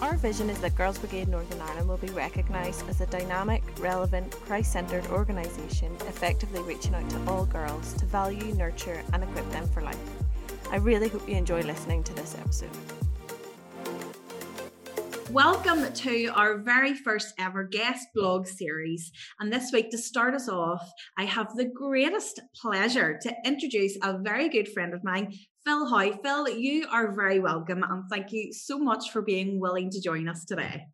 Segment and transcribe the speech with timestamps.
[0.00, 4.30] Our vision is that Girls Brigade Northern Ireland will be recognised as a dynamic, relevant,
[4.30, 9.66] Christ centred organisation effectively reaching out to all girls to value, nurture, and equip them
[9.66, 9.98] for life.
[10.70, 12.70] I really hope you enjoy listening to this episode.
[15.32, 19.10] Welcome to our very first ever guest blog series.
[19.40, 20.88] And this week, to start us off,
[21.18, 25.34] I have the greatest pleasure to introduce a very good friend of mine,
[25.68, 26.18] Phil Howe.
[26.22, 30.26] Phil, you are very welcome and thank you so much for being willing to join
[30.26, 30.86] us today.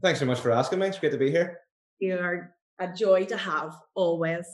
[0.00, 0.86] Thanks so much for asking me.
[0.86, 1.58] It's great to be here.
[1.98, 4.46] You are a joy to have always.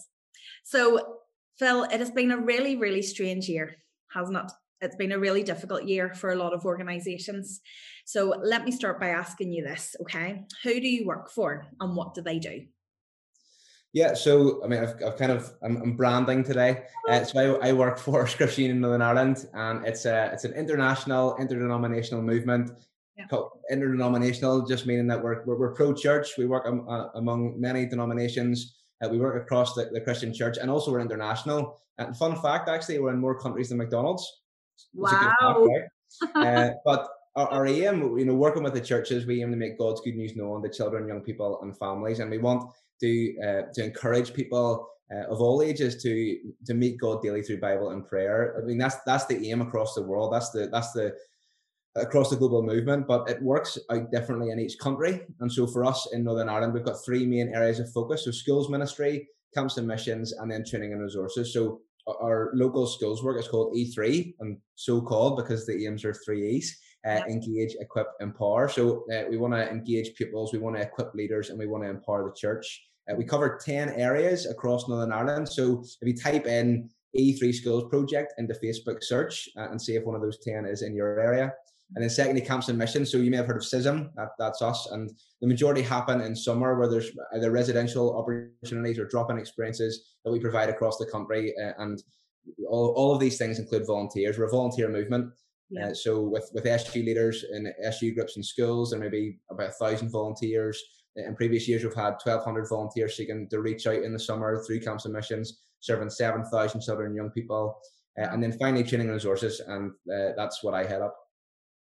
[0.64, 1.20] So,
[1.60, 3.76] Phil, it has been a really, really strange year,
[4.10, 4.50] hasn't it?
[4.80, 7.60] It's been a really difficult year for a lot of organizations.
[8.04, 10.42] So, let me start by asking you this, okay?
[10.64, 12.62] Who do you work for and what do they do?
[13.94, 16.84] Yeah, so I mean, I've, I've kind of I'm, I'm branding today.
[17.08, 20.52] Uh, so I, I work for Scripture Union Northern Ireland, and it's a it's an
[20.52, 22.70] international interdenominational movement.
[23.16, 23.26] Yeah.
[23.26, 26.38] Called interdenominational, just meaning that we're we're, we're pro church.
[26.38, 28.76] We work um, uh, among many denominations.
[29.02, 31.80] Uh, we work across the, the Christian church, and also we're international.
[31.98, 34.40] And fun fact, actually, we're in more countries than McDonald's.
[34.94, 35.08] Wow!
[35.10, 35.90] Fact,
[36.34, 36.46] right?
[36.46, 39.78] uh, but our, our aim, you know, working with the churches, we aim to make
[39.78, 43.62] God's good news known to children, young people, and families, and we want to uh,
[43.74, 48.06] to encourage people uh, of all ages to to meet God daily through Bible and
[48.06, 48.56] prayer.
[48.60, 50.32] I mean that's that's the aim across the world.
[50.32, 51.14] That's the that's the
[51.96, 55.22] across the global movement, but it works out differently in each country.
[55.40, 58.30] And so for us in Northern Ireland, we've got three main areas of focus: so
[58.30, 61.52] schools ministry, camps and missions, and then training and resources.
[61.52, 66.14] So our local schools work is called E3, and so called because the aims are
[66.14, 68.68] three E's uh, engage, equip, empower.
[68.68, 71.84] So uh, we want to engage pupils, we want to equip leaders, and we want
[71.84, 72.86] to empower the church.
[73.10, 75.48] Uh, we cover 10 areas across Northern Ireland.
[75.48, 80.04] So if you type in E3 Schools Project into Facebook search uh, and see if
[80.04, 81.52] one of those 10 is in your area.
[81.94, 83.10] And then secondly, camps and missions.
[83.10, 84.88] So you may have heard of CSSM, that, that's us.
[84.90, 85.10] And
[85.40, 90.38] the majority happen in summer where there's either residential opportunities or drop-in experiences that we
[90.38, 91.54] provide across the country.
[91.58, 92.02] Uh, and
[92.68, 94.36] all, all of these things include volunteers.
[94.36, 95.32] We're a volunteer movement.
[95.70, 95.88] Yeah.
[95.88, 99.70] Uh, so with with SU leaders and SU groups in schools, there may be about
[99.70, 100.82] a thousand volunteers.
[101.16, 104.80] In previous years, we've had 1,200 volunteers seeking to reach out in the summer through
[104.80, 107.80] camps and missions, serving 7,000 children and young people.
[108.18, 111.16] Uh, and then finally, training resources, and uh, that's what I head up.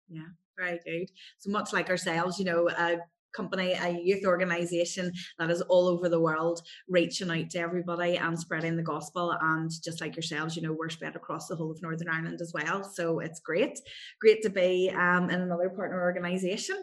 [0.08, 0.28] Yeah,
[0.58, 1.10] very good.
[1.38, 2.96] So much like ourselves, you know, uh,
[3.32, 8.38] company, a youth organization that is all over the world, reaching out to everybody and
[8.38, 9.36] spreading the gospel.
[9.40, 12.52] And just like yourselves, you know, we're spread across the whole of Northern Ireland as
[12.54, 12.84] well.
[12.84, 13.78] So it's great,
[14.20, 16.76] great to be um, in another partner organization.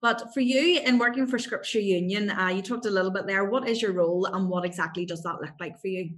[0.00, 3.44] But for you in working for Scripture Union, uh, you talked a little bit there.
[3.44, 6.16] What is your role and what exactly does that look like for you?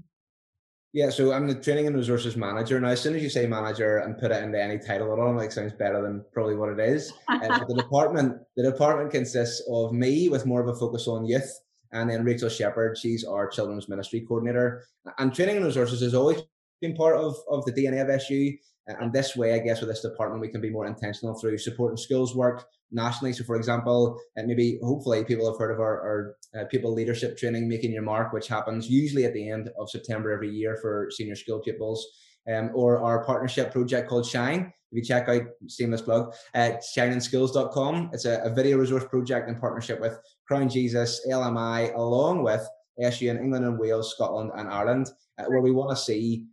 [0.95, 2.79] Yeah, so I'm the training and resources manager.
[2.81, 5.35] Now, as soon as you say manager and put it into any title at all,
[5.35, 7.13] like sounds better than probably what it is.
[7.27, 11.53] uh, the department, the department consists of me with more of a focus on youth,
[11.91, 14.85] and then Rachel Shepherd, she's our children's ministry coordinator.
[15.19, 16.43] And training and resources has always
[16.81, 18.57] been part of, of the DNA of SU.
[18.87, 21.97] And this way, I guess, with this department, we can be more intentional through supporting
[21.97, 23.33] schools work nationally.
[23.33, 27.39] So, for example, and maybe hopefully people have heard of our, our uh, people leadership
[27.39, 31.09] training, Making Your Mark, which happens usually at the end of September every year for
[31.11, 32.07] senior school pupils.
[32.47, 34.71] Um, or our partnership project called Shine.
[34.93, 39.59] If you check out seamless plug at shiningschools.com, it's a, a video resource project in
[39.59, 42.69] partnership with Crown Jesus, LMI, along with
[43.01, 46.45] SU in England and Wales, Scotland and Ireland, uh, where we want to see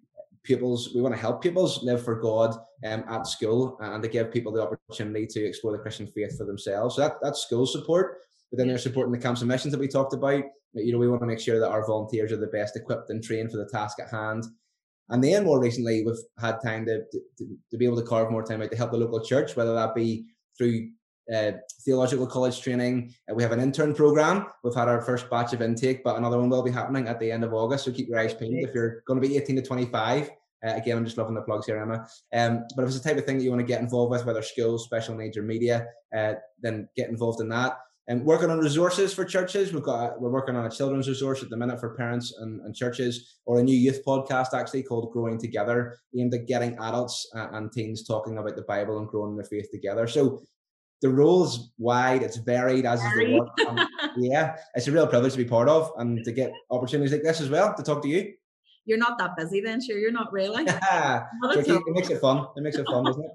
[0.44, 4.31] pupils, we want to help pupils live for God um, at school and to give
[4.31, 6.96] people the opportunity to explore the Christian faith for themselves.
[6.96, 8.18] So that, that's school support.
[8.50, 10.44] But then they're supporting the camps and missions that we talked about.
[10.74, 13.24] You know, we want to make sure that our volunteers are the best equipped and
[13.24, 14.46] trained for the task at hand.
[15.09, 18.44] And then more recently, we've had time to, to, to be able to carve more
[18.44, 20.25] time out to help the local church, whether that be
[20.58, 20.90] through
[21.34, 21.52] uh,
[21.86, 23.14] theological college training.
[23.30, 24.46] Uh, we have an intern program.
[24.64, 27.31] We've had our first batch of intake, but another one will be happening at the
[27.31, 27.86] end of August.
[27.86, 28.53] So keep your eyes peeled.
[28.53, 30.30] If you're going to be 18 to 25,
[30.66, 32.08] uh, again, I'm just loving the plugs here, Emma.
[32.34, 34.25] Um, but if it's the type of thing that you want to get involved with,
[34.25, 37.78] whether skills, special needs, or media, uh, then get involved in that.
[38.08, 41.50] And working on resources for churches, we've got we're working on a children's resource at
[41.50, 45.40] the minute for parents and, and churches, or a new youth podcast actually called Growing
[45.40, 49.46] Together, aimed at getting adults uh, and teens talking about the Bible and growing their
[49.46, 50.08] faith together.
[50.08, 50.41] So
[51.02, 53.50] the role's wide, it's varied as is the work.
[53.68, 53.88] Um,
[54.18, 57.42] yeah, it's a real privilege to be part of and to get opportunities like this
[57.42, 58.34] as well to talk to you.
[58.86, 59.98] You're not that busy then, sure.
[59.98, 60.66] You're not really.
[60.92, 62.48] Yeah, it makes it fun.
[62.58, 63.32] It makes it fun, doesn't it?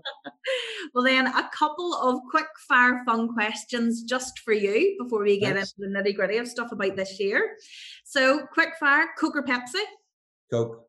[0.95, 5.55] well, then, a couple of quick fire fun questions just for you before we get
[5.55, 5.75] Thanks.
[5.79, 7.57] into the nitty gritty of stuff about this year.
[8.05, 9.83] So, quick fire Coke or Pepsi?
[10.51, 10.83] Coke.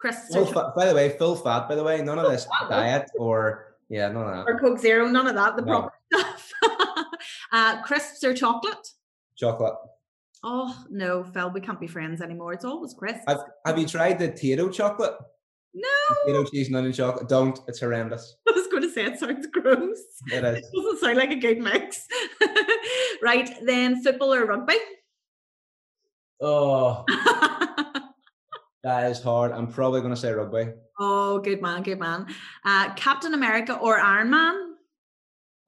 [0.00, 0.32] Chris.
[0.76, 2.00] by the way, full fat, by the way.
[2.00, 4.52] None of this diet or, yeah, none of that.
[4.52, 5.56] Or Coke Zero, none of that.
[5.56, 5.80] The no.
[5.80, 6.50] proper stuff.
[7.50, 8.88] Uh, crisps or chocolate?
[9.36, 9.74] Chocolate.
[10.44, 12.52] Oh no, Phil, we can't be friends anymore.
[12.52, 13.24] It's always crisps.
[13.26, 15.14] Have, have you tried the Tayto chocolate?
[15.74, 15.88] No.
[16.26, 17.28] Potato cheese and onion chocolate.
[17.28, 17.58] Don't.
[17.66, 18.36] It's horrendous.
[18.48, 19.98] I was going to say it sounds gross.
[20.30, 20.58] It is.
[20.72, 22.06] It doesn't sound like a good mix.
[23.22, 24.76] right, then football or rugby?
[26.40, 27.04] Oh,
[28.84, 29.52] that is hard.
[29.52, 30.68] I'm probably going to say rugby.
[31.00, 32.26] oh, good man, good man.
[32.64, 34.67] Uh, Captain America or Iron Man?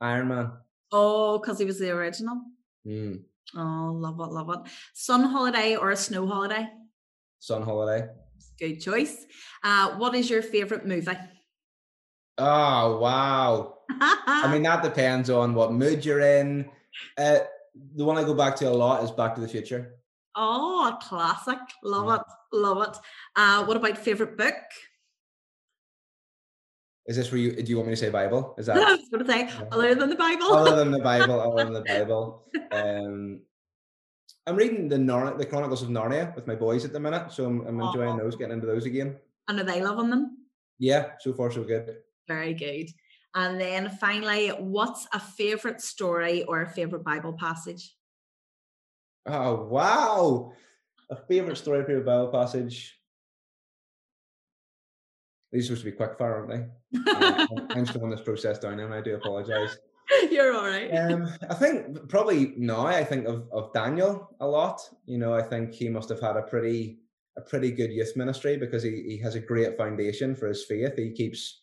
[0.00, 0.52] Iron Man.
[0.92, 2.40] Oh, because he was the original.
[2.86, 3.22] Mm.
[3.56, 4.70] Oh, love it, love it.
[4.94, 6.68] Sun holiday or a snow holiday?
[7.38, 8.08] Sun holiday.
[8.58, 9.24] Good choice.
[9.62, 11.16] Uh, what is your favorite movie?
[12.38, 13.78] Oh, wow.
[13.90, 16.68] I mean, that depends on what mood you're in.
[17.18, 17.40] Uh,
[17.94, 19.96] the one I go back to a lot is Back to the Future.
[20.36, 21.58] oh, classic.
[21.82, 22.96] Love it, love it.
[23.36, 24.54] Uh, what about favorite book?
[27.10, 28.54] Is this where you do you want me to say Bible?
[28.56, 30.54] Is that I was going to say, other than the Bible.
[30.54, 31.40] other than the Bible?
[31.40, 32.44] Other than the Bible.
[32.70, 33.40] Um,
[34.46, 37.46] I'm reading the Nar- the Chronicles of Narnia with my boys at the minute, so
[37.46, 39.16] I'm, I'm enjoying those, getting into those again.
[39.48, 40.38] and are they loving them?
[40.78, 41.96] Yeah, so far so good.
[42.28, 42.86] Very good.
[43.34, 47.92] And then finally, what's a favorite story or a favorite Bible passage?
[49.26, 50.52] Oh wow!
[51.10, 52.99] A favorite story your Bible passage.
[55.52, 57.10] These are supposed to be quick fire, aren't they?
[57.10, 59.76] Uh, I'm- I'm slowing this process down, and I do apologise.
[60.30, 60.88] You're all right.
[60.90, 64.80] Um, I think probably now I think of, of Daniel a lot.
[65.06, 66.98] You know, I think he must have had a pretty
[67.38, 70.96] a pretty good youth ministry because he, he has a great foundation for his faith.
[70.96, 71.62] He keeps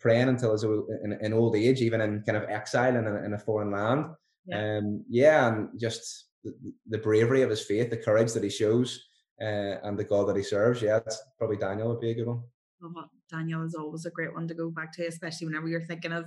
[0.00, 3.22] praying until his old, in, in old age, even in kind of exile in a,
[3.24, 4.06] in a foreign land.
[4.46, 4.78] Yeah.
[4.78, 6.52] Um, yeah, and just the,
[6.88, 9.00] the bravery of his faith, the courage that he shows,
[9.40, 10.82] uh, and the God that he serves.
[10.82, 12.42] Yeah, it's probably Daniel would be a good one.
[12.82, 13.34] Love it.
[13.34, 16.26] Daniel is always a great one to go back to, especially whenever you're thinking of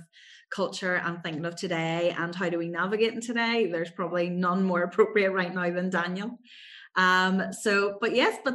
[0.50, 3.66] culture and thinking of today and how do we navigate in today.
[3.66, 6.38] There's probably none more appropriate right now than Daniel.
[6.96, 8.54] Um, so, but yes, but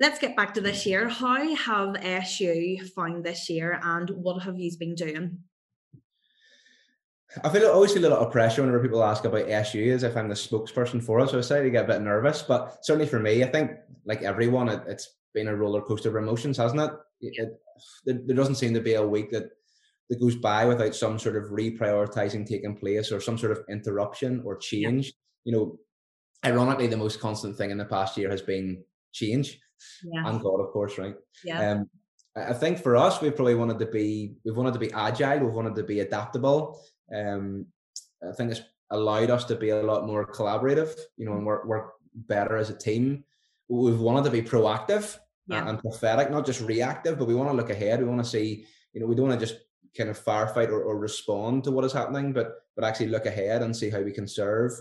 [0.00, 1.08] let's get back to this year.
[1.08, 5.38] How have SU found this year and what have you been doing?
[7.44, 10.02] I feel I always feel a lot of pressure whenever people ask about SU as
[10.02, 11.28] if I'm the spokesperson for it.
[11.28, 13.72] So I slightly get a bit nervous, but certainly for me, I think
[14.04, 16.90] like everyone, it, it's been a roller coaster of emotions, hasn't it?
[17.20, 17.60] it,
[18.04, 19.50] there, there doesn't seem to be a week that
[20.08, 24.42] that goes by without some sort of reprioritizing taking place or some sort of interruption
[24.44, 25.12] or change.
[25.44, 25.78] You know,
[26.44, 29.58] ironically, the most constant thing in the past year has been change
[30.04, 30.28] Yeah.
[30.28, 31.16] and God, of course, right?
[31.44, 31.72] Yeah.
[31.72, 31.90] Um,
[32.36, 35.40] I I think for us, we probably wanted to be, we've wanted to be agile,
[35.40, 36.80] we've wanted to be adaptable.
[37.14, 37.66] Um,
[38.22, 41.64] I think it's allowed us to be a lot more collaborative, you know, and work,
[41.66, 43.24] work better as a team.
[43.68, 45.68] We've wanted to be proactive Yeah.
[45.68, 48.00] and prophetic, not just reactive, but we want to look ahead.
[48.00, 49.60] We want to see, you know, we don't want to just
[49.96, 53.62] kind of firefight or, or respond to what is happening, but but actually look ahead
[53.62, 54.72] and see how we can serve.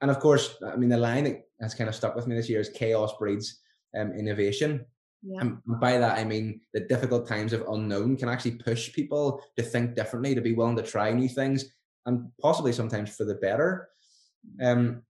[0.00, 2.48] And of course, I mean, the line that has kind of stuck with me this
[2.48, 3.60] year is chaos breeds
[3.98, 4.84] um, innovation.
[5.22, 5.40] yeah.
[5.40, 9.62] And by that, I mean the difficult times of unknown can actually push people to
[9.62, 11.64] think differently, to be willing to try new things,
[12.06, 13.88] and possibly sometimes for the better.
[14.60, 15.02] Um,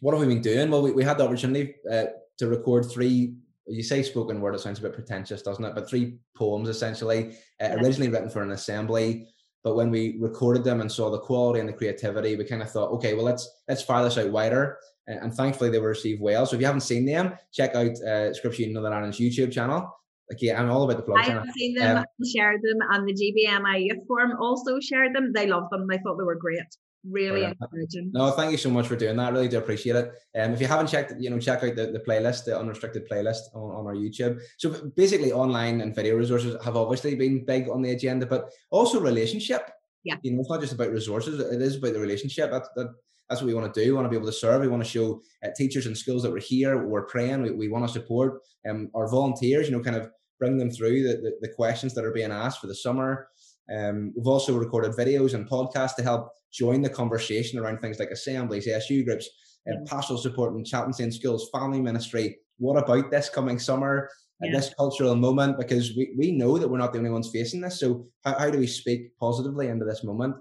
[0.00, 0.70] what have we been doing?
[0.70, 2.06] Well, we, we had the opportunity uh,
[2.38, 3.34] to record three.
[3.70, 5.74] You say spoken word, it sounds a bit pretentious, doesn't it?
[5.74, 9.28] But three poems essentially, uh, originally written for an assembly.
[9.62, 12.70] But when we recorded them and saw the quality and the creativity, we kind of
[12.70, 14.78] thought, okay, well let's let's fire this out wider.
[15.08, 16.46] Uh, and thankfully, they were received well.
[16.46, 19.90] So if you haven't seen them, check out uh, Scripture Union Northern Ireland's YouTube channel.
[20.30, 23.12] Like, yeah, I'm all about the plug I've seen them Um, shared them, and the
[23.12, 25.32] GBNI Youth Forum also shared them.
[25.32, 25.88] They loved them.
[25.88, 26.60] They thought they were great.
[27.08, 27.56] Really Brilliant.
[27.60, 28.10] encouraging.
[28.12, 29.28] No, thank you so much for doing that.
[29.28, 30.12] I really do appreciate it.
[30.38, 33.54] Um, if you haven't checked, you know, check out the, the playlist, the unrestricted playlist
[33.54, 34.40] on, on our YouTube.
[34.58, 39.00] So basically, online and video resources have obviously been big on the agenda, but also
[39.00, 39.70] relationship.
[40.04, 40.16] Yeah.
[40.22, 42.50] You know, it's not just about resources; it is about the relationship.
[42.50, 42.94] That, that
[43.30, 43.90] that's what we want to do.
[43.90, 44.60] We want to be able to serve.
[44.60, 46.86] We want to show uh, teachers and schools that we're here.
[46.86, 47.42] We're praying.
[47.42, 49.68] We, we want to support um, our volunteers.
[49.70, 52.60] You know, kind of bring them through the, the, the questions that are being asked
[52.60, 53.28] for the summer.
[53.74, 58.10] Um, we've also recorded videos and podcasts to help join the conversation around things like
[58.10, 59.28] assemblies, SU groups,
[59.70, 62.38] uh, pastoral support and chaplaincy in schools, family ministry.
[62.58, 64.10] What about this coming summer,
[64.42, 64.52] uh, Yeah.
[64.56, 65.58] this cultural moment?
[65.58, 67.78] Because we, we know that we're not the only ones facing this.
[67.78, 70.34] So how, how do we speak positively into this moment?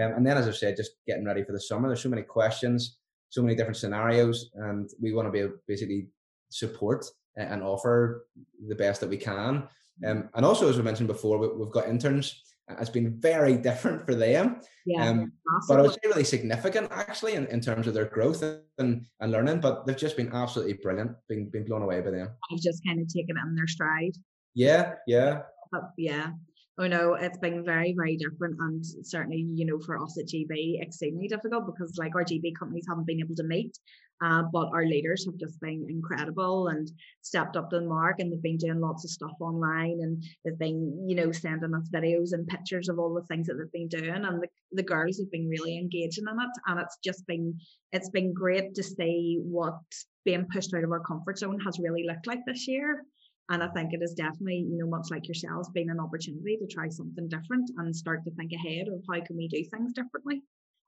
[0.00, 1.88] Um, and then, as I've said, just getting ready for the summer.
[1.88, 2.98] There's so many questions,
[3.30, 6.08] so many different scenarios, and we want to be able to basically
[6.50, 7.06] support
[7.36, 8.26] and offer
[8.68, 9.66] the best that we can.
[10.06, 12.42] Um, and also, as we mentioned before, we, we've got interns.
[12.68, 15.08] It's been very different for them, Yeah.
[15.08, 15.32] um,
[15.68, 18.42] but I would say really significant actually in, in terms of their growth
[18.78, 19.60] and, and learning.
[19.60, 22.28] But they've just been absolutely brilliant, been, been blown away by them.
[22.52, 24.16] I've just kind of taken it in their stride.
[24.54, 25.42] Yeah, yeah.
[25.70, 26.30] But yeah,
[26.78, 30.82] Oh no, it's been very, very different, and certainly, you know, for us at GB,
[30.82, 33.78] extremely difficult because like our GB companies haven't been able to meet,
[34.22, 36.90] uh, but our leaders have just been incredible and
[37.22, 40.58] stepped up to the mark, and they've been doing lots of stuff online, and they've
[40.58, 43.88] been, you know, sending us videos and pictures of all the things that they've been
[43.88, 47.58] doing, and the, the girls have been really engaging in it, and it's just been,
[47.92, 49.78] it's been great to see what
[50.26, 53.02] being pushed out of our comfort zone has really looked like this year.
[53.48, 56.66] And I think it is definitely, you know, much like yourselves, being an opportunity to
[56.66, 60.42] try something different and start to think ahead of how can we do things differently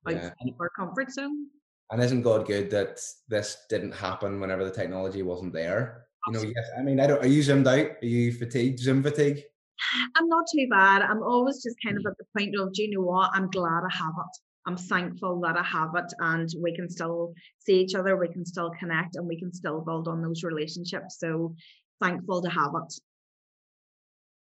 [0.07, 0.53] outside yeah.
[0.61, 1.47] our comfort zone.
[1.91, 6.07] And isn't God good that this didn't happen whenever the technology wasn't there?
[6.27, 6.49] Absolutely.
[6.49, 6.71] You know, yes.
[6.79, 7.23] I mean, I don't.
[7.23, 7.87] Are you zoomed out?
[8.03, 8.81] Are you fatigued?
[8.81, 9.43] Zoom fatigue?
[10.17, 11.03] I'm not too bad.
[11.03, 12.11] I'm always just kind of mm.
[12.11, 13.31] at the point of, do you know what?
[13.33, 14.39] I'm glad I have it.
[14.67, 18.45] I'm thankful that I have it and we can still see each other, we can
[18.45, 21.19] still connect, and we can still build on those relationships.
[21.19, 21.55] So
[22.01, 22.95] thankful to have it.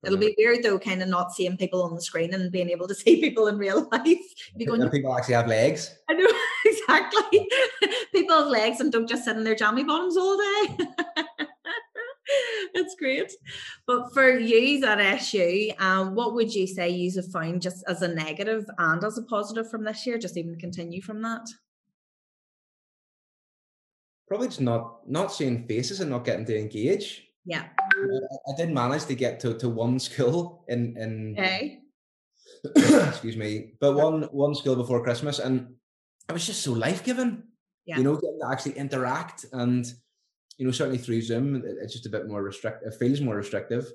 [0.05, 2.87] It'll be weird though, kind of not seeing people on the screen and being able
[2.87, 4.19] to see people in real life.
[4.65, 5.95] Going, people actually have legs.
[6.09, 6.27] I know
[6.65, 7.49] exactly.
[8.13, 10.85] people have legs and don't just sit in their jammy bottoms all day.
[12.73, 13.31] That's great.
[13.85, 18.01] But for you at SU, um, what would you say you have found just as
[18.01, 20.17] a negative and as a positive from this year?
[20.17, 21.47] Just even continue from that.
[24.27, 27.26] Probably just not not seeing faces and not getting to engage.
[27.47, 27.63] Yeah.
[28.49, 31.79] I, did manage to get to, to one school in in okay.
[33.07, 35.75] excuse me, but one one school before Christmas, and
[36.27, 37.43] it was just so life giving.
[37.85, 37.97] Yeah.
[37.97, 39.85] You know, getting to actually interact, and
[40.57, 42.91] you know, certainly through Zoom, it's just a bit more restrictive.
[42.91, 43.85] It feels more restrictive,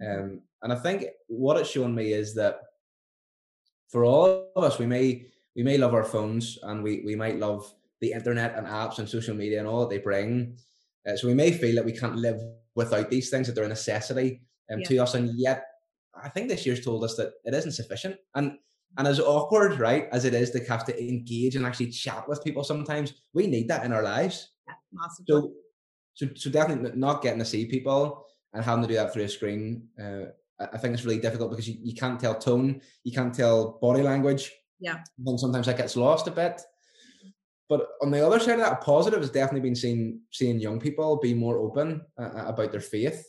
[0.00, 2.60] um, and I think what it's shown me is that
[3.90, 7.38] for all of us, we may we may love our phones, and we we might
[7.38, 10.56] love the internet and apps and social media and all that they bring.
[11.06, 12.40] Uh, so we may feel that we can't live
[12.74, 14.88] without these things that they're a necessity um, yeah.
[14.88, 15.64] to us and yet
[16.22, 18.52] i think this year's told us that it isn't sufficient and
[18.98, 22.44] and as awkward right as it is to have to engage and actually chat with
[22.44, 24.74] people sometimes we need that in our lives yeah,
[25.26, 25.52] so
[26.14, 29.28] so so definitely not getting to see people and having to do that through a
[29.28, 30.26] screen uh,
[30.72, 34.02] I think it's really difficult because you, you can't tell tone, you can't tell body
[34.02, 34.52] language.
[34.80, 34.98] Yeah.
[35.26, 36.60] And sometimes that gets lost a bit.
[37.72, 41.16] But on the other side of that, positive has definitely been seeing seeing young people
[41.16, 43.24] be more open uh, uh, about their faith.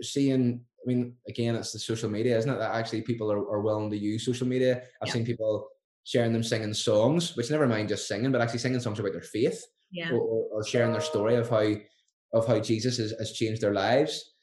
[0.00, 2.58] Seeing, I mean, again, it's the social media, isn't it?
[2.58, 4.82] That actually people are, are willing to use social media.
[5.00, 5.12] I've yeah.
[5.12, 5.68] seen people
[6.02, 9.22] sharing them singing songs, which never mind just singing, but actually singing songs about their
[9.22, 10.10] faith, yeah.
[10.10, 11.76] or, or, sharing their story of how
[12.32, 14.34] of how Jesus has, has changed their lives.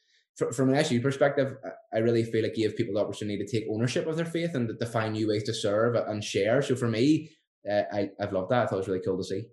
[0.54, 1.56] From an SU perspective,
[1.92, 4.54] I really feel like you give people the opportunity to take ownership of their faith
[4.54, 6.62] and to find new ways to serve and share.
[6.62, 7.32] So for me,
[7.70, 8.62] uh, I, I've loved that.
[8.62, 9.44] I thought it was really cool to see.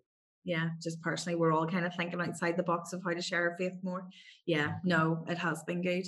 [0.45, 3.49] Yeah, just personally, we're all kind of thinking outside the box of how to share
[3.49, 4.09] our faith more.
[4.45, 6.05] Yeah, no, it has been good.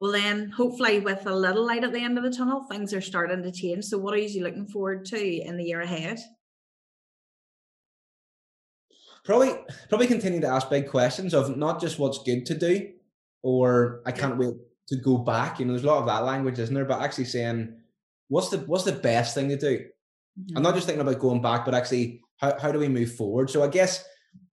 [0.00, 3.00] Well, then, hopefully, with a little light at the end of the tunnel, things are
[3.00, 3.86] starting to change.
[3.86, 6.20] So, what are you looking forward to in the year ahead?
[9.24, 9.54] Probably,
[9.88, 12.88] probably continue to ask big questions of not just what's good to do,
[13.42, 14.54] or I can't wait
[14.88, 15.58] to go back.
[15.58, 16.84] You know, there's a lot of that language, isn't there?
[16.84, 17.80] But actually saying,
[18.28, 19.86] what's the what's the best thing to do?
[20.40, 20.56] Mm-hmm.
[20.56, 23.50] I'm not just thinking about going back, but actually how, how do we move forward?
[23.50, 24.04] So I guess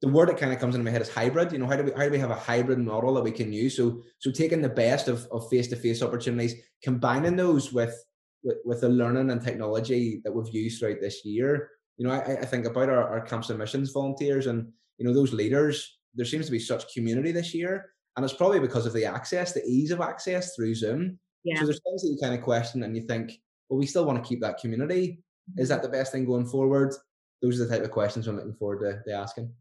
[0.02, 1.52] the word that kind of comes into my head is hybrid.
[1.52, 3.52] You know, how do we how do we have a hybrid model that we can
[3.52, 3.76] use?
[3.76, 7.96] So so taking the best of of face to face opportunities, combining those with,
[8.44, 11.70] with with the learning and technology that we've used throughout this year.
[11.98, 15.14] You know, I, I think about our, our camps and missions volunteers and you know
[15.14, 15.98] those leaders.
[16.16, 19.54] There seems to be such community this year, and it's probably because of the access,
[19.54, 21.20] the ease of access through Zoom.
[21.44, 21.60] Yeah.
[21.60, 23.32] So there's things that you kind of question and you think,
[23.70, 25.20] well, we still want to keep that community.
[25.58, 26.94] Is that the best thing going forward?
[27.42, 29.52] Those are the type of questions I'm looking forward to, to asking.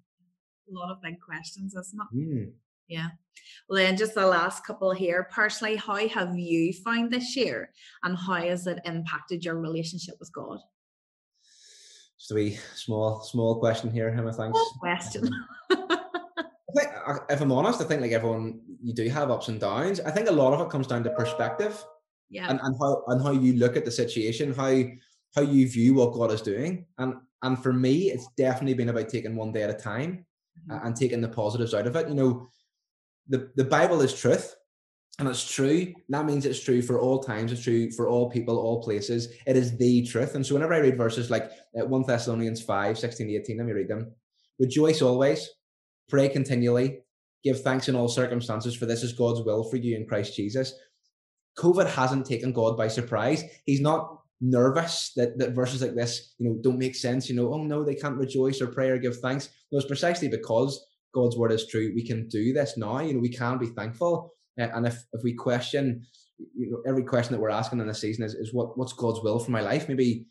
[0.71, 2.17] A lot of big questions, isn't it?
[2.17, 2.53] Mm.
[2.89, 3.09] Yeah.
[3.69, 5.29] Well, then just the last couple here.
[5.31, 7.71] Personally, how have you found this year
[8.03, 10.59] and how has it impacted your relationship with God?
[12.19, 14.33] Just a wee small, small question here, Emma.
[14.33, 14.59] Thanks.
[14.59, 15.31] Small question.
[15.71, 16.91] I think,
[17.31, 20.01] if I'm honest, I think like everyone, you do have ups and downs.
[20.01, 21.83] I think a lot of it comes down to perspective.
[22.31, 22.51] Yeah.
[22.51, 24.83] And, and how and how you look at the situation, how
[25.39, 26.87] how you view what God is doing.
[26.99, 30.27] And and for me, it's definitely been about taking one day at a time
[30.69, 30.87] mm-hmm.
[30.87, 32.09] and taking the positives out of it.
[32.09, 32.49] You know,
[33.29, 34.57] the, the Bible is truth
[35.19, 35.93] and it's true.
[36.09, 37.53] That means it's true for all times.
[37.53, 39.29] It's true for all people, all places.
[39.47, 40.35] It is the truth.
[40.35, 43.73] And so whenever I read verses like uh, 1 Thessalonians 5, 16 18, let me
[43.73, 44.13] read them.
[44.59, 45.49] Rejoice always,
[46.09, 47.01] pray continually,
[47.45, 50.75] give thanks in all circumstances, for this is God's will for you in Christ Jesus.
[51.57, 53.45] COVID hasn't taken God by surprise.
[53.65, 57.29] He's not nervous that, that verses like this, you know, don't make sense.
[57.29, 59.51] You know, oh no, they can't rejoice or pray or give thanks.
[59.71, 61.93] No, it's precisely because God's word is true.
[61.95, 63.01] We can do this now.
[63.01, 64.33] You know, we can be thankful.
[64.61, 66.05] Uh, and if, if we question
[66.55, 69.21] you know, every question that we're asking in this season is, is what what's God's
[69.23, 69.89] will for my life?
[69.89, 70.27] Maybe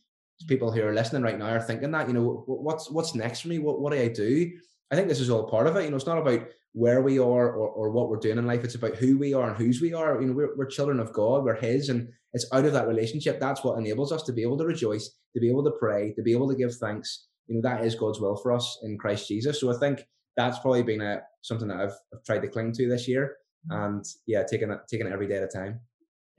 [0.47, 3.49] people who are listening right now are thinking that, you know, what's what's next for
[3.49, 3.59] me?
[3.59, 4.51] What what do I do?
[4.91, 5.84] I think this is all part of it.
[5.84, 8.63] You know, it's not about where we are or, or what we're doing in life.
[8.63, 10.22] It's about who we are and whose we are.
[10.22, 13.39] You know, we're, we're children of God, we're His, and it's out of that relationship.
[13.39, 16.22] That's what enables us to be able to rejoice, to be able to pray, to
[16.22, 17.27] be able to give thanks.
[17.48, 19.60] You know, that is God's will for us in Christ Jesus.
[19.60, 22.88] So I think that's probably been a something that I've, I've tried to cling to
[22.88, 23.38] this year,
[23.72, 23.84] mm-hmm.
[23.84, 25.79] and yeah, taking it taking it every day at a time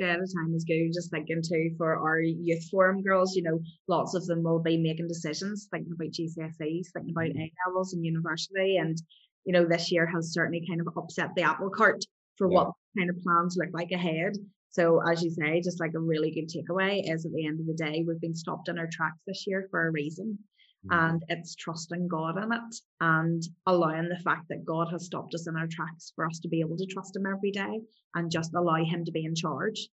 [0.01, 0.93] at a time is good.
[0.93, 4.77] Just thinking too for our youth forum girls, you know, lots of them will be
[4.77, 7.41] making decisions, thinking about GCSEs, thinking about mm-hmm.
[7.41, 8.97] A levels and university, and
[9.45, 12.05] you know, this year has certainly kind of upset the apple cart
[12.37, 12.59] for yeah.
[12.59, 14.35] what kind of plans look like ahead.
[14.71, 17.67] So, as you say, just like a really good takeaway is at the end of
[17.67, 20.39] the day, we've been stopped in our tracks this year for a reason.
[20.87, 21.07] Mm-hmm.
[21.07, 25.49] And it's trusting God in it and allowing the fact that God has stopped us
[25.49, 27.81] in our tracks for us to be able to trust Him every day
[28.15, 29.89] and just allow Him to be in charge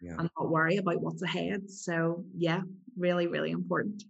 [0.00, 0.16] yeah.
[0.18, 1.70] and not worry about what's ahead.
[1.70, 2.62] So, yeah,
[2.96, 4.02] really, really important.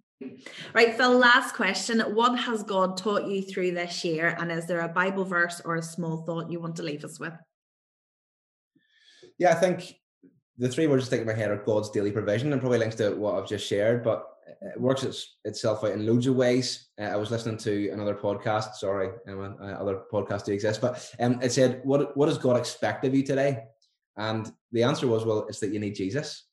[0.75, 2.01] Right, Phil, last question.
[2.01, 4.35] What has God taught you through this year?
[4.39, 7.21] And is there a Bible verse or a small thought you want to leave us
[7.21, 7.35] with?
[9.39, 9.95] Yeah, I think
[10.57, 12.97] the three words that stick in my head are God's daily provision and probably links
[12.97, 16.89] to what I've just shared, but it works its, itself out in loads of ways.
[17.01, 21.11] Uh, I was listening to another podcast, sorry, Emma, uh, other podcasts do exist, but
[21.21, 23.65] um, it said, what, what does God expect of you today?
[24.17, 26.47] And the answer was, well, it's that you need Jesus.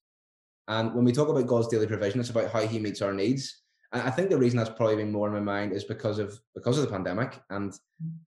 [0.67, 3.61] And when we talk about God's daily provision, it's about how He meets our needs.
[3.91, 6.39] And I think the reason that's probably been more in my mind is because of
[6.55, 7.41] because of the pandemic.
[7.49, 7.73] And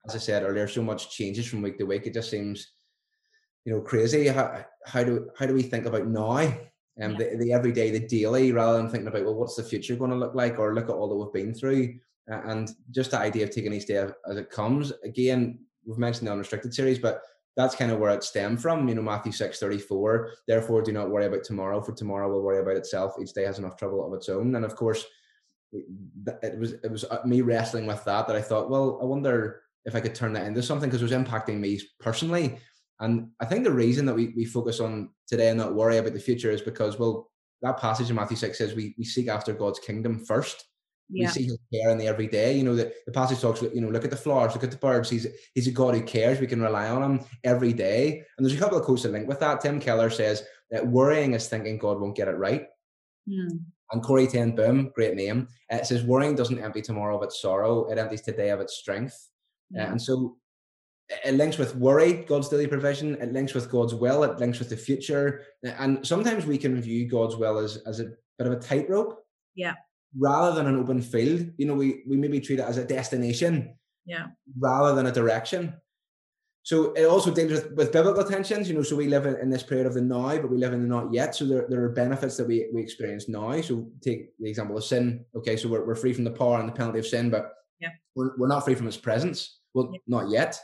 [0.07, 2.05] as I said earlier, so much changes from week to week.
[2.05, 2.71] It just seems,
[3.63, 4.27] you know, crazy.
[4.27, 6.53] How, how do how do we think about now?
[6.97, 7.29] And um, yeah.
[7.31, 10.17] the, the everyday, the daily, rather than thinking about well, what's the future going to
[10.17, 11.95] look like, or look at all that we've been through,
[12.31, 14.93] uh, and just the idea of taking each day as it comes.
[15.03, 17.21] Again, we've mentioned the unrestricted series, but
[17.55, 18.87] that's kind of where it stemmed from.
[18.87, 22.59] You know, Matthew 6 34, therefore do not worry about tomorrow, for tomorrow will worry
[22.59, 23.15] about itself.
[23.21, 24.55] Each day has enough trouble of its own.
[24.55, 25.05] And of course,
[25.71, 29.61] it was it was uh, me wrestling with that that I thought, well, I wonder
[29.85, 32.57] if I could turn that into something because it was impacting me personally.
[32.99, 36.13] And I think the reason that we, we focus on today and not worry about
[36.13, 37.29] the future is because, well,
[37.61, 40.65] that passage in Matthew 6 says we, we seek after God's kingdom first
[41.09, 41.27] yeah.
[41.27, 42.57] We see his care in the everyday.
[42.57, 44.77] You know, the, the passage talks, you know, look at the flowers, look at the
[44.77, 45.09] birds.
[45.09, 46.39] He's he's a God who cares.
[46.39, 48.23] We can rely on him every day.
[48.37, 49.61] And there's a couple of quotes that link with that.
[49.61, 52.67] Tim Keller says that worrying is thinking God won't get it right.
[53.29, 53.59] Mm.
[53.91, 57.39] And Corrie ten Boom, great name, uh, it says worrying doesn't empty tomorrow of its
[57.39, 59.29] sorrow, it empties today of its strength.
[59.77, 60.37] Uh, and so
[61.23, 63.15] it links with worry, God's daily provision.
[63.21, 64.23] It links with God's will.
[64.23, 65.43] It links with the future.
[65.63, 68.05] And sometimes we can view God's will as, as a
[68.37, 69.23] bit of a tightrope.
[69.53, 69.75] Yeah
[70.17, 73.75] rather than an open field, you know, we, we maybe treat it as a destination
[74.05, 74.27] yeah.
[74.57, 75.73] rather than a direction.
[76.63, 79.51] So it also deals with, with biblical tensions, you know, so we live in, in,
[79.51, 81.35] this period of the now, but we live in the not yet.
[81.35, 83.61] So there, there are benefits that we, we experience now.
[83.61, 85.25] So take the example of sin.
[85.35, 87.89] Okay, so we're, we're free from the power and the penalty of sin, but yeah.
[88.15, 89.59] we're, we're not free from its presence.
[89.75, 89.99] Well, yeah.
[90.07, 90.59] not yet.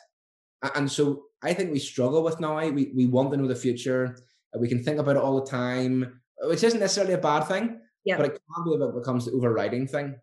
[0.76, 2.60] And so I think we struggle with now.
[2.69, 4.17] We, we want to know the future.
[4.58, 7.80] We can think about it all the time, which isn't necessarily a bad thing.
[8.06, 8.17] Yeah.
[8.17, 10.15] But it can be if it becomes the overriding thing.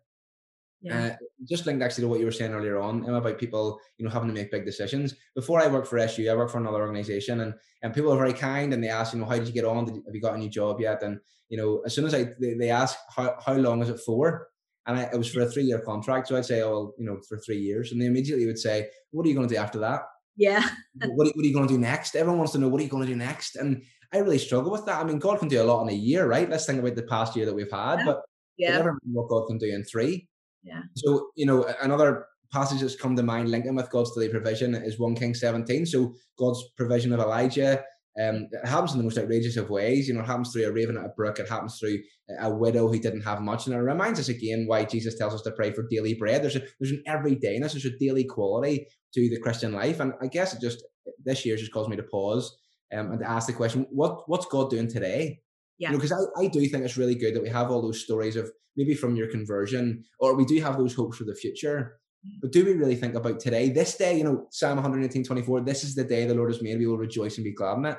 [0.81, 1.07] Yeah.
[1.07, 1.15] Uh,
[1.47, 4.11] just linked actually to what you were saying earlier on Emma, about people, you know,
[4.11, 5.13] having to make big decisions.
[5.35, 8.33] Before I worked for SU, I worked for another organization, and and people are very
[8.33, 9.85] kind, and they ask, you know, how did you get on?
[9.85, 11.03] Did, have you got a new job yet?
[11.03, 13.99] And you know, as soon as I they, they ask how how long is it
[13.99, 14.47] for,
[14.85, 17.05] and I, it was for a three year contract, so I'd say, oh, well, you
[17.05, 19.59] know, for three years, and they immediately would say, what are you going to do
[19.59, 20.03] after that?
[20.39, 20.67] Yeah.
[21.05, 22.15] what, what are you going to do next?
[22.15, 24.71] Everyone wants to know what are you going to do next, and I really struggle
[24.71, 24.99] with that.
[24.99, 26.49] I mean, God can do a lot in a year, right?
[26.49, 28.05] Let's think about the past year that we've had, yeah.
[28.05, 28.21] but
[28.57, 28.77] yeah.
[28.77, 30.27] never what God can do in three.
[30.63, 30.81] Yeah.
[30.95, 34.97] So, you know, another passage that's come to mind linking with God's daily provision is
[34.97, 35.85] 1 King 17.
[35.85, 37.83] So God's provision of Elijah.
[38.19, 40.07] Um, it happens in the most outrageous of ways.
[40.07, 41.39] You know, it happens through a raven at a brook.
[41.39, 41.99] It happens through
[42.39, 43.65] a widow who didn't have much.
[43.65, 46.43] And it reminds us again why Jesus tells us to pray for daily bread.
[46.43, 49.99] There's a, there's an everydayness, there's a daily quality to the Christian life.
[49.99, 50.83] And I guess it just,
[51.23, 52.57] this year just caused me to pause
[52.93, 55.39] um, and to ask the question, what what's God doing today?
[55.77, 55.91] Yeah.
[55.91, 58.03] Because you know, I, I do think it's really good that we have all those
[58.03, 61.99] stories of maybe from your conversion, or we do have those hopes for the future.
[62.41, 65.83] But do we really think about today, this day, you know, Psalm 118, 24, this
[65.83, 67.97] is the day the Lord has made, we will rejoice and be glad in it.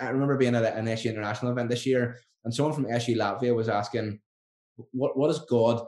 [0.00, 3.54] I remember being at an SU International event this year, and someone from SU Latvia
[3.54, 4.20] was asking,
[4.92, 5.84] what, what is God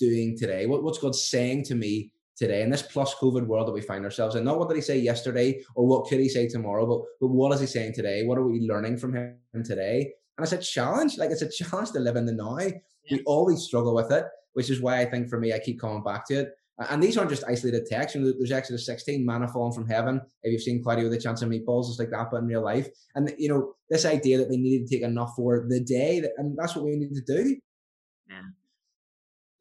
[0.00, 0.66] doing today?
[0.66, 4.04] What, what's God saying to me today in this plus COVID world that we find
[4.04, 4.44] ourselves in.
[4.44, 7.52] Not what did he say yesterday or what could he say tomorrow, but, but what
[7.52, 8.24] is he saying today?
[8.24, 10.12] What are we learning from him today?
[10.36, 11.18] And it's a challenge.
[11.18, 12.58] Like it's a challenge to live in the now.
[12.58, 12.72] Yeah.
[13.10, 16.02] We always struggle with it, which is why I think for me, I keep coming
[16.02, 16.52] back to it.
[16.90, 18.14] And these aren't just isolated texts.
[18.14, 20.20] You know, there's Exodus 16, manna falling from heaven.
[20.42, 22.62] If you've seen Cloudy with a chance of meatballs, it's like that, but in real
[22.62, 22.88] life.
[23.14, 26.32] And you know, this idea that they needed to take enough for the day, that,
[26.38, 27.56] and that's what we need to do.
[28.28, 28.42] Yeah.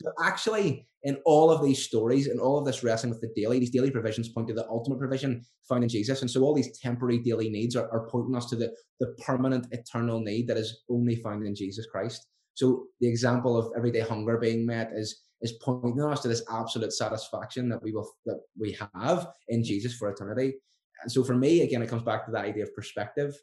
[0.04, 3.60] But actually, in all of these stories and all of this wrestling with the daily,
[3.60, 6.22] these daily provisions point to the ultimate provision found in Jesus.
[6.22, 9.68] And so all these temporary daily needs are, are pointing us to the, the permanent
[9.72, 12.28] eternal need that is only found in Jesus Christ.
[12.54, 16.94] So the example of everyday hunger being met is is pointing us to this absolute
[16.94, 20.56] satisfaction that we will that we have in Jesus for eternity.
[21.02, 23.34] And so for me, again, it comes back to the idea of perspective.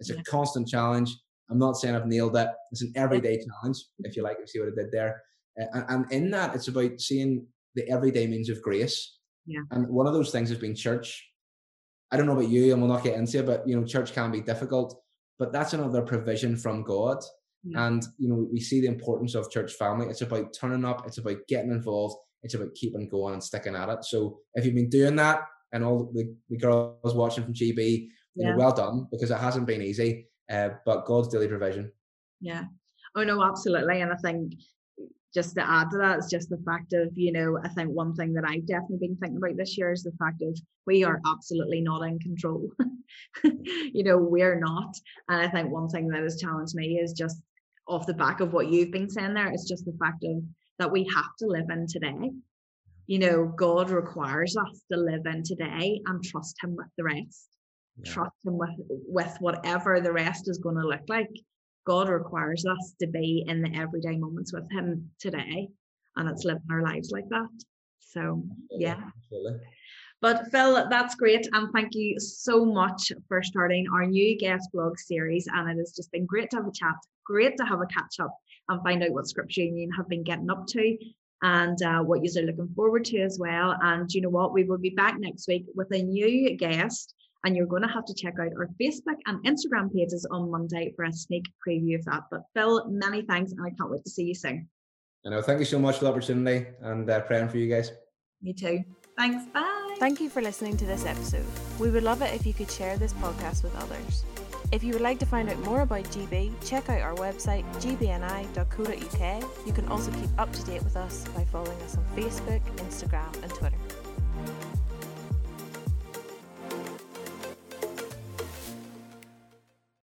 [0.00, 1.16] It's a constant challenge.
[1.50, 2.48] I'm not saying I've nailed it.
[2.72, 5.22] It's an everyday challenge, if you like, you see what I did there.
[5.56, 9.18] And, and in that, it's about seeing the everyday means of grace.
[9.46, 9.60] Yeah.
[9.70, 11.24] And one of those things has been church.
[12.10, 14.12] I don't know about you, and we'll not get into it, but you know, church
[14.12, 15.00] can be difficult.
[15.38, 17.22] But that's another provision from God.
[17.68, 17.86] Yeah.
[17.86, 20.06] And you know, we see the importance of church family.
[20.06, 21.06] It's about turning up.
[21.06, 22.16] It's about getting involved.
[22.42, 24.04] It's about keeping going and sticking at it.
[24.04, 25.40] So if you've been doing that,
[25.72, 28.50] and all the, the girls watching from GB, you yeah.
[28.50, 30.28] know, well done because it hasn't been easy.
[30.50, 31.92] Uh, but God's daily provision.
[32.40, 32.64] Yeah.
[33.14, 34.00] Oh no, absolutely.
[34.00, 34.54] And I think
[35.34, 38.14] just to add to that, it's just the fact of, you know, I think one
[38.14, 41.20] thing that I've definitely been thinking about this year is the fact of we are
[41.26, 42.70] absolutely not in control.
[43.44, 44.94] you know, we're not.
[45.28, 47.42] And I think one thing that has challenged me is just
[47.88, 50.42] off the back of what you've been saying there, it's just the fact of
[50.78, 52.30] that we have to live in today.
[53.06, 57.48] You know, God requires us to live in today and trust Him with the rest.
[57.98, 58.12] Yeah.
[58.12, 58.70] Trust Him with
[59.06, 61.30] with whatever the rest is going to look like.
[61.86, 65.68] God requires us to be in the everyday moments with Him today,
[66.16, 67.48] and it's living our lives like that.
[68.00, 69.00] So, yeah.
[69.22, 69.60] Absolutely.
[70.22, 71.46] But Phil, that's great.
[71.52, 75.46] And thank you so much for starting our new guest blog series.
[75.52, 78.18] And it has just been great to have a chat, great to have a catch
[78.20, 78.34] up
[78.68, 80.96] and find out what Scripture Union have been getting up to
[81.42, 83.76] and uh, what you are looking forward to as well.
[83.82, 84.54] And you know what?
[84.54, 88.04] We will be back next week with a new guest and you're going to have
[88.06, 92.04] to check out our Facebook and Instagram pages on Monday for a sneak preview of
[92.06, 92.24] that.
[92.30, 94.68] But Phil, many thanks, and I can't wait to see you soon.
[95.24, 95.42] I know.
[95.42, 97.92] Thank you so much for the opportunity and uh, praying for you guys.
[98.42, 98.82] Me too.
[99.16, 99.46] Thanks.
[99.52, 99.75] Bye.
[99.98, 101.46] Thank you for listening to this episode.
[101.78, 104.24] We would love it if you could share this podcast with others.
[104.70, 109.66] If you would like to find out more about GB, check out our website gbni.co.uk.
[109.66, 113.42] You can also keep up to date with us by following us on Facebook, Instagram,
[113.42, 113.76] and Twitter.